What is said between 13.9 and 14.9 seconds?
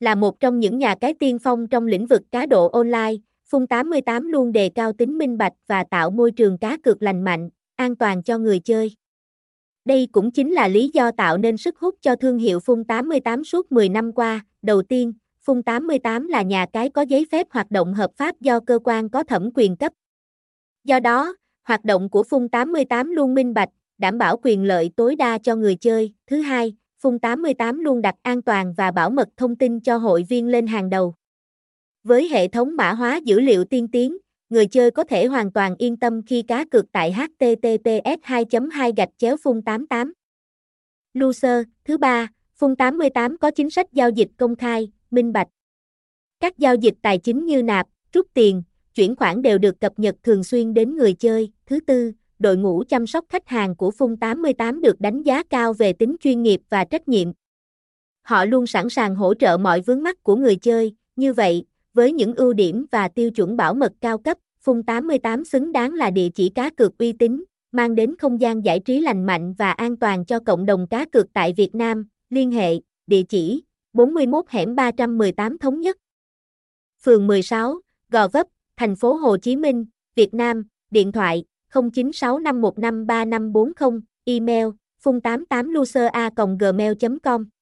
qua. Đầu